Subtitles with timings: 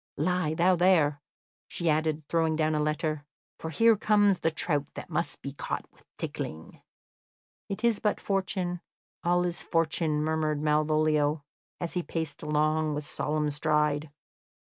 [0.17, 1.21] Lie thou there,"
[1.67, 3.23] she added, throwing down a letter,
[3.59, 6.81] "for here comes the trout that must be caught with tickling."
[7.69, 8.81] "It is but fortune
[9.23, 11.43] all is fortune," murmured Malvolio,
[11.79, 14.09] as he paced along with solemn stride.